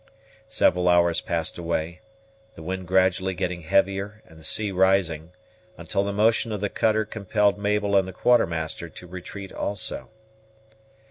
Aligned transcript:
Several 0.47 0.89
hours 0.89 1.21
passed 1.21 1.59
away, 1.59 1.99
the 2.55 2.63
wind 2.63 2.87
gradually 2.87 3.35
getting 3.35 3.61
heavier 3.61 4.23
and 4.25 4.39
the 4.39 4.43
sea 4.43 4.71
rising, 4.71 5.31
until 5.77 6.03
the 6.03 6.11
motion 6.11 6.51
of 6.51 6.59
the 6.59 6.69
cutter 6.69 7.05
compelled 7.05 7.59
Mabel 7.59 7.95
and 7.95 8.07
the 8.07 8.11
Quartermaster 8.11 8.89
to 8.89 9.05
retreat 9.05 9.53
also. 9.53 10.09